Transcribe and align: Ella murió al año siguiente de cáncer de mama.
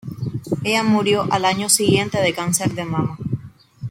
Ella 0.63 0.81
murió 0.81 1.27
al 1.29 1.45
año 1.45 1.69
siguiente 1.69 2.17
de 2.19 2.33
cáncer 2.33 2.71
de 2.73 2.85
mama. 2.85 3.19